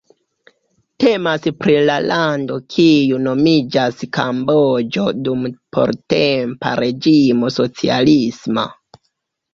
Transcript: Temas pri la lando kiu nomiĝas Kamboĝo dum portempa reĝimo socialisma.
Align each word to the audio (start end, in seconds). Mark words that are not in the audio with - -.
Temas 1.01 1.43
pri 1.57 1.75
la 1.89 1.97
lando 2.11 2.57
kiu 2.75 3.19
nomiĝas 3.27 4.01
Kamboĝo 4.19 5.05
dum 5.27 5.45
portempa 5.77 6.75
reĝimo 6.83 7.53
socialisma. 7.61 8.69